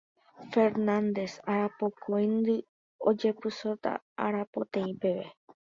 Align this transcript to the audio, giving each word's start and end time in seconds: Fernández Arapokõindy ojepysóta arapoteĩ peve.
Fernández 0.53 1.35
Arapokõindy 1.57 2.57
ojepysóta 3.13 3.95
arapoteĩ 4.29 4.99
peve. 5.07 5.31